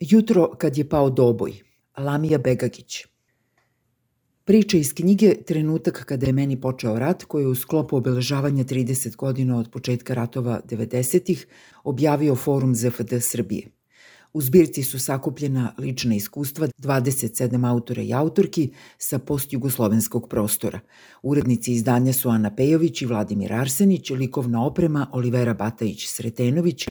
[0.00, 1.52] Jutro kad je pao doboj,
[1.98, 3.04] Lamija Begagić.
[4.44, 9.16] Priča iz knjige Trenutak kada je meni počeo rat, koji je u sklopu obeležavanja 30
[9.16, 11.46] godina od početka ratova 90-ih
[11.84, 13.68] objavio Forum ZFD Srbije.
[14.32, 20.80] U zbirci su sakupljena lična iskustva 27 autora i autorki sa postjugoslovenskog prostora.
[21.22, 26.88] Urednici izdanja su Ana Pejović i Vladimir Arsenić, likovna oprema Olivera Batajić-Sretenović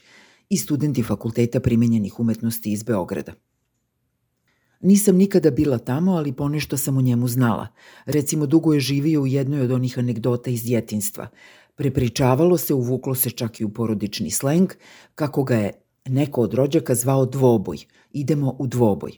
[0.48, 3.32] i studenti Fakulteta primenjenih umetnosti iz Beograda.
[4.80, 7.68] Nisam nikada bila tamo, ali ponešto sam o njemu znala.
[8.06, 11.28] Recimo, dugo je živio u jednoj od onih anegdota iz djetinstva.
[11.74, 14.72] Prepričavalo se, uvuklo se čak i u porodični sleng,
[15.14, 15.72] kako ga je
[16.08, 17.78] neko od rođaka zvao dvoboj.
[18.12, 19.12] Idemo u dvoboj.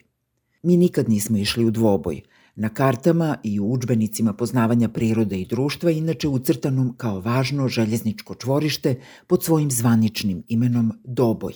[0.62, 2.22] Mi nikad nismo išli u dvoboj.
[2.60, 9.00] Na kartama i u učbenicima poznavanja prirode i društva inače ucrtanom kao važno željezničko čvorište
[9.26, 11.52] pod svojim zvaničnim imenom Doboj.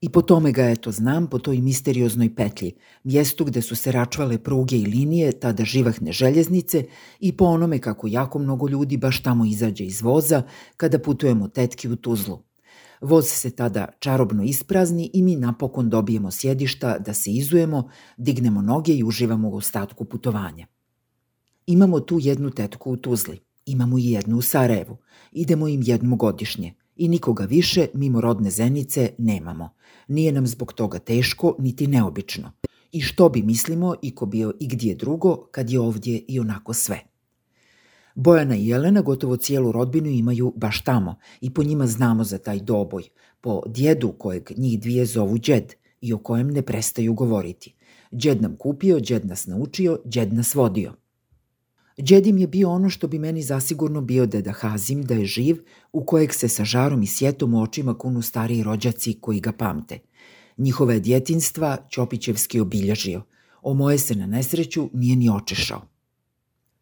[0.00, 2.72] I po tome ga eto znam, po toj misterioznoj petlji,
[3.04, 6.84] mjestu gde su se račvale pruge i linije, tada živahne željeznice
[7.20, 10.42] i po onome kako jako mnogo ljudi baš tamo izađe iz voza
[10.76, 12.51] kada putujemo tetki u Tuzlu.
[13.02, 18.92] Voz se tada čarobno isprazni i mi napokon dobijemo sjedišta da se izujemo, dignemo noge
[18.92, 20.66] i uživamo u ostatku putovanja.
[21.66, 24.96] Imamo tu jednu tetku u Tuzli, imamo i jednu u Sarajevu,
[25.32, 29.70] idemo im jednom godišnje i nikoga više mimo rodne zenice nemamo.
[30.08, 32.52] Nije nam zbog toga teško niti neobično.
[32.92, 36.74] I što bi mislimo i ko bio i gdje drugo kad je ovdje i onako
[36.74, 37.11] sve.
[38.14, 42.60] Bojana i Jelena gotovo cijelu rodbinu imaju baš tamo i po njima znamo za taj
[42.60, 43.02] doboj,
[43.40, 47.74] po djedu kojeg njih dvije zovu džed i o kojem ne prestaju govoriti.
[48.14, 50.92] Džed nam kupio, džed nas naučio, džed nas vodio.
[52.00, 55.56] Džedim je bio ono što bi meni zasigurno bio deda Hazim da je živ,
[55.92, 59.98] u kojeg se sa žarom i sjetom u očima kunu stariji rođaci koji ga pamte.
[60.58, 63.22] Njihove djetinstva Ćopićevski obilježio.
[63.62, 65.91] O moje se na nesreću nije ni očešao.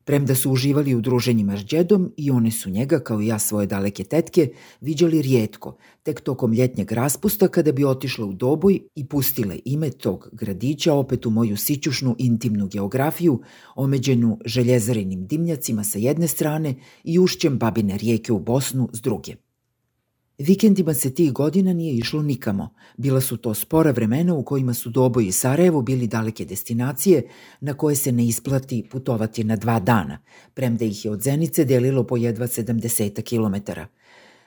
[0.04, 3.66] Premda su uživali u druženjima s džedom i one su njega, kao i ja svoje
[3.66, 4.48] daleke tetke,
[4.80, 10.28] viđali rijetko, tek tokom ljetnjeg raspusta kada bi otišla u doboj i pustile ime tog
[10.32, 13.40] gradića opet u moju sićušnu intimnu geografiju,
[13.74, 16.74] omeđenu željezarinim dimnjacima sa jedne strane
[17.04, 19.34] i ušćem babine rijeke u Bosnu s druge.
[20.42, 22.74] Vikendima se tih godina nije išlo nikamo.
[22.96, 27.28] Bila su to spora vremena u kojima su Doboj i Sarajevo bili daleke destinacije
[27.60, 30.18] na koje se ne isplati putovati na dva dana,
[30.54, 33.86] premda ih je od Zenice delilo po jedva 70 kilometara.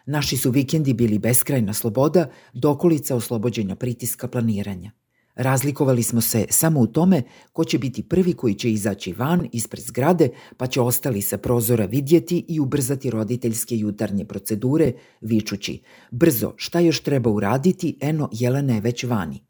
[0.06, 4.92] Naši su vikendi bili beskrajna sloboda, dokolica oslobođenja pritiska planiranja.
[5.36, 7.24] Razlikovali smo se samo u tome
[7.54, 11.86] ko će biti prvi koji će izaći van ispred zgrade, pa će ostali sa prozora
[11.86, 18.82] vidjeti i ubrzati roditeljske jutarnje procedure, vičući Brzo, šta još treba uraditi, eno, Jelena je
[18.82, 19.44] već vani.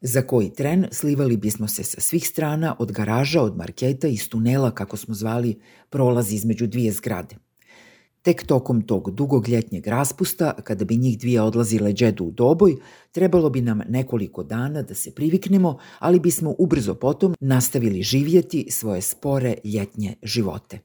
[0.00, 4.70] Za koji tren slivali bismo se sa svih strana, od garaža, od marketa, iz tunela,
[4.70, 5.60] kako smo zvali,
[5.90, 7.36] prolaz između dvije zgrade.
[8.24, 12.76] Tek tokom tog dugog ljetnjeg raspusta, kada bi njih dvije odlazile džedu u doboj,
[13.12, 19.00] trebalo bi nam nekoliko dana da se priviknemo, ali bismo ubrzo potom nastavili živjeti svoje
[19.00, 20.78] spore ljetnje živote.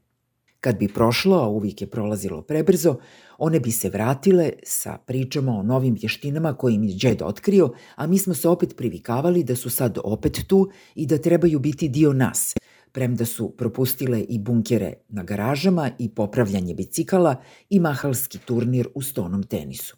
[0.60, 2.96] Kad bi prošlo, a uvijek je prolazilo prebrzo,
[3.38, 8.08] one bi se vratile sa pričama o novim vještinama koje im je džed otkrio, a
[8.08, 12.14] mi smo se opet privikavali da su sad opet tu i da trebaju biti dio
[12.14, 12.54] nas,
[12.92, 17.36] premda su propustile i bunkere na garažama i popravljanje bicikala
[17.70, 19.98] i mahalski turnir u stonom tenisu.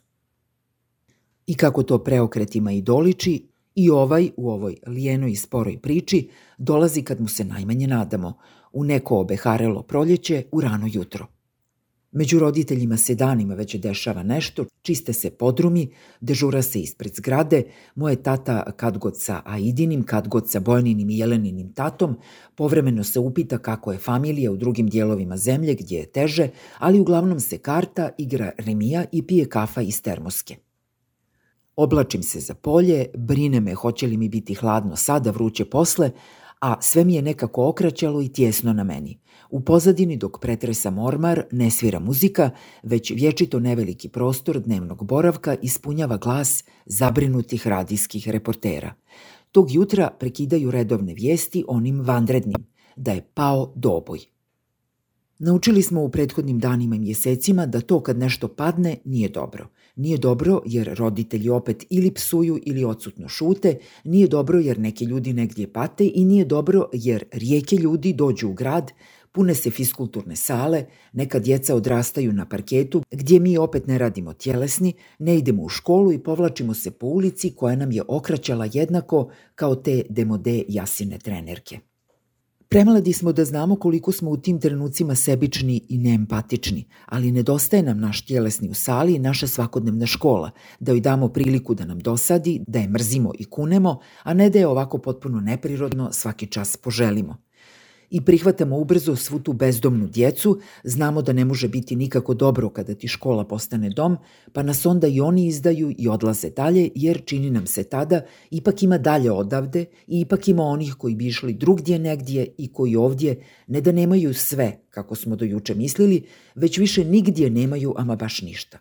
[1.46, 7.02] I kako to preokretima i doliči, i ovaj u ovoj lijenoj i sporoj priči dolazi
[7.02, 8.38] kad mu se najmanje nadamo,
[8.72, 11.26] u neko obeharelo proljeće u rano jutro.
[12.12, 15.88] Među roditeljima se danima već dešava nešto, čiste se podrumi,
[16.20, 17.62] dežura se ispred zgrade,
[17.94, 22.16] moje tata kad god sa Aidinim, kad god sa Bojaninim i Jeleninim tatom,
[22.54, 27.40] povremeno se upita kako je familija u drugim dijelovima zemlje gdje je teže, ali uglavnom
[27.40, 30.56] se karta, igra remija i pije kafa iz termoske.
[31.76, 36.10] Oblačim se za polje, brine me hoće li mi biti hladno sada, vruće posle,
[36.62, 39.18] a sve mi je nekako okraćalo i tjesno na meni.
[39.50, 42.50] U pozadini dok pretresa mormar ne svira muzika,
[42.82, 48.94] već vječito neveliki prostor dnevnog boravka ispunjava glas zabrinutih radijskih reportera.
[49.52, 52.66] Tog jutra prekidaju redovne vijesti onim vanrednim,
[52.96, 54.18] da je pao doboj.
[55.38, 59.68] Naučili smo u prethodnim danima i mjesecima da to kad nešto padne nije dobro.
[59.96, 65.32] Nije dobro jer roditelji opet ili psuju ili odsutno šute, nije dobro jer neki ljudi
[65.32, 68.92] negdje pate i nije dobro jer rijeke ljudi dođu u grad,
[69.34, 74.92] Pune se fiskulturne sale, neka djeca odrastaju na parketu, gdje mi opet ne radimo tjelesni,
[75.18, 79.74] ne idemo u školu i povlačimo se po ulici koja nam je okraćala jednako kao
[79.74, 81.78] te demode jasine trenerke.
[82.72, 88.00] Premladi smo da znamo koliko smo u tim trenucima sebični i neempatični, ali nedostaje nam
[88.00, 92.64] naš tjelesni u sali i naša svakodnevna škola, da joj damo priliku da nam dosadi,
[92.66, 97.36] da je mrzimo i kunemo, a ne da je ovako potpuno neprirodno svaki čas poželimo
[98.12, 102.94] i prihvatamo ubrzo svu tu bezdomnu djecu, znamo da ne može biti nikako dobro kada
[102.94, 104.16] ti škola postane dom,
[104.52, 108.20] pa nas onda i oni izdaju i odlaze dalje, jer čini nam se tada
[108.50, 112.96] ipak ima dalje odavde i ipak ima onih koji bi išli drugdje negdje i koji
[112.96, 116.22] ovdje ne da nemaju sve, kako smo do juče mislili,
[116.54, 118.78] već više nigdje nemaju ama baš ništa.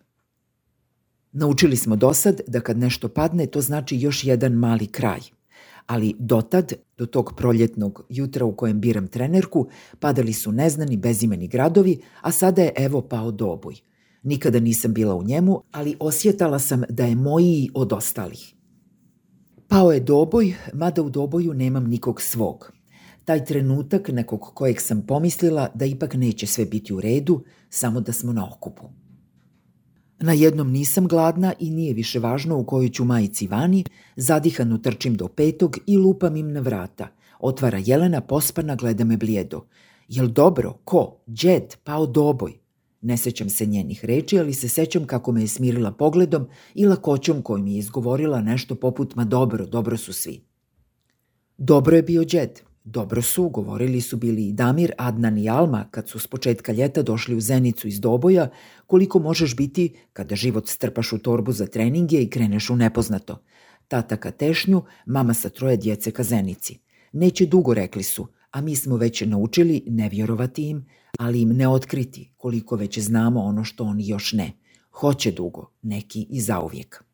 [1.31, 5.19] Naučili smo dosad da kad nešto padne, to znači još jedan mali kraj–
[5.85, 9.67] ali dotad, do tog proljetnog jutra u kojem biram trenerku,
[9.99, 13.75] padali su neznani bezimeni gradovi, a sada je evo pao doboj.
[14.23, 18.55] Nikada nisam bila u njemu, ali osjetala sam da je moji od ostalih.
[19.67, 22.71] Pao je doboj, mada u doboju nemam nikog svog.
[23.25, 28.13] Taj trenutak nekog kojeg sam pomislila da ipak neće sve biti u redu, samo da
[28.13, 29.00] smo na okupu.
[30.23, 33.83] Na jednom nisam gladna i nije više važno u kojoj ću majici vani,
[34.15, 37.07] zadihano trčim do petog i lupam im na vrata.
[37.39, 39.65] Otvara Jelena, pospana, gleda me blijedo.
[40.07, 40.73] Jel dobro?
[40.83, 41.17] Ko?
[41.29, 42.53] Džed, pao doboj.
[43.01, 47.41] Ne sećam se njenih reči, ali se sećam kako me je smirila pogledom i lakoćom
[47.41, 50.41] kojim je izgovorila nešto poput ma dobro, dobro su svi.
[51.57, 52.61] Dobro je bio džed.
[52.83, 57.01] Dobro su, govorili su bili i Damir, Adnan i Alma kad su s početka ljeta
[57.01, 58.49] došli u Zenicu iz Doboja,
[58.87, 63.43] koliko možeš biti kada život strpaš u torbu za treninge i kreneš u nepoznato.
[63.87, 66.79] Tata ka tešnju, mama sa troje djece ka Zenici.
[67.11, 70.85] Neće dugo, rekli su, a mi smo već naučili ne vjerovati im,
[71.19, 74.51] ali im ne otkriti koliko već znamo ono što oni još ne.
[74.91, 77.10] Hoće dugo, neki i zauvijek.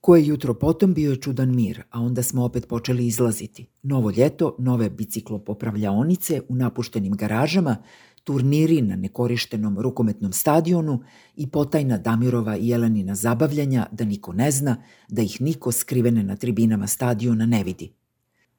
[0.00, 3.66] Koje jutro potom bio je čudan mir, a onda smo opet počeli izlaziti.
[3.82, 7.76] Novo ljeto, nove biciklopopravljaonice u napuštenim garažama,
[8.24, 11.00] turniri na nekorištenom rukometnom stadionu
[11.36, 14.76] i potajna Damirova i Jelenina zabavljanja da niko ne zna,
[15.08, 17.92] da ih niko skrivene na tribinama stadiona ne vidi.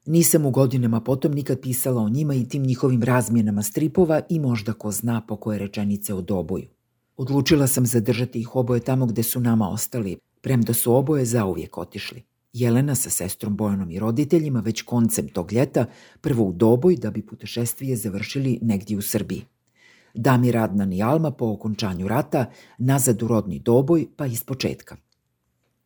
[0.06, 4.72] Nisam u godinama potom nikad pisala o njima i tim njihovim razmjenama stripova i možda
[4.72, 6.66] ko zna po koje rečenice o doboju.
[7.16, 12.22] Odlučila sam zadržati ih oboje tamo gde su nama ostali, premda su oboje zauvijek otišli.
[12.52, 15.86] Jelena sa sestrom Bojanom i roditeljima već koncem tog ljeta
[16.20, 19.44] prvo u Doboj da bi putešestvije završili negdje u Srbiji.
[20.14, 24.96] Damir Adnan i Alma po okončanju rata nazad u rodni Doboj pa iz početka.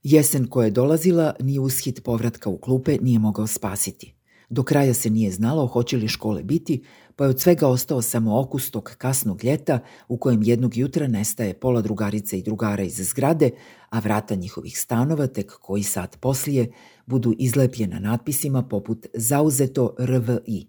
[0.03, 4.16] Jesen koja je dolazila ni ushit povratka u klupe nije mogao spasiti.
[4.49, 6.83] Do kraja se nije znalo hoće li škole biti,
[7.17, 9.79] pa je od svega ostao samo okus tog kasnog ljeta
[10.09, 13.51] u kojem jednog jutra nestaje pola drugarice i drugara iz zgrade,
[13.91, 16.73] a vrata njihovih stanova tek koji sat poslije
[17.07, 20.67] budu izlepljena natpisima poput zauzeto RVI.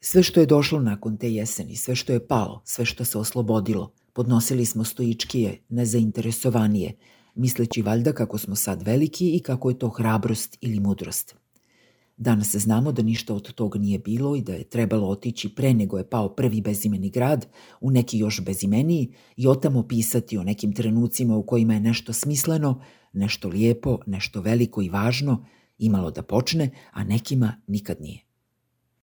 [0.00, 3.92] Sve što je došlo nakon te jeseni, sve što je palo, sve što se oslobodilo,
[4.12, 6.96] podnosili smo stoičkije, nezainteresovanije,
[7.34, 11.41] misleći valjda kako smo sad veliki i kako je to hrabrost ili mudrost.
[12.16, 15.98] Danas znamo da ništa od toga nije bilo i da je trebalo otići pre nego
[15.98, 17.46] je pao prvi bezimeni grad
[17.80, 22.82] u neki još bezimeniji i otamo pisati o nekim trenucima u kojima je nešto smisleno,
[23.12, 25.44] nešto lijepo, nešto veliko i važno
[25.78, 28.31] imalo da počne, a nekima nikad nije.